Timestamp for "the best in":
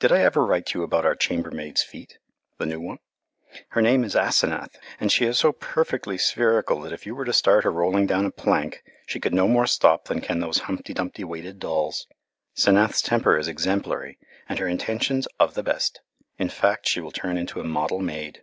15.54-16.50